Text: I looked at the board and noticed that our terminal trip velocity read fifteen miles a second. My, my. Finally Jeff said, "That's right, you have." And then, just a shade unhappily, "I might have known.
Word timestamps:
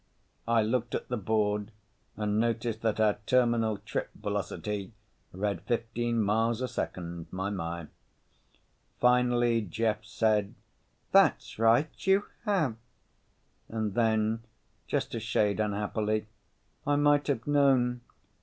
I 0.47 0.63
looked 0.63 0.95
at 0.95 1.09
the 1.09 1.15
board 1.17 1.69
and 2.17 2.39
noticed 2.39 2.81
that 2.81 2.99
our 2.99 3.19
terminal 3.27 3.77
trip 3.77 4.09
velocity 4.15 4.93
read 5.31 5.61
fifteen 5.61 6.23
miles 6.23 6.59
a 6.59 6.67
second. 6.67 7.27
My, 7.29 7.51
my. 7.51 7.85
Finally 8.99 9.61
Jeff 9.61 10.03
said, 10.03 10.55
"That's 11.11 11.59
right, 11.59 11.91
you 12.07 12.25
have." 12.45 12.77
And 13.69 13.93
then, 13.93 14.41
just 14.87 15.13
a 15.13 15.19
shade 15.19 15.59
unhappily, 15.59 16.25
"I 16.87 16.95
might 16.95 17.27
have 17.27 17.45
known. 17.45 18.01